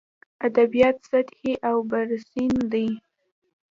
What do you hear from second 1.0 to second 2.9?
سطحي او برسېرن دي.